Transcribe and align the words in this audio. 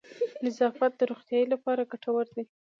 نظافت 0.45 0.91
د 0.97 1.01
روغتیا 1.11 1.41
لپاره 1.53 1.89
گټور 1.91 2.25
دی. 2.35 2.43